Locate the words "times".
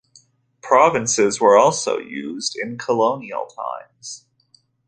3.45-4.25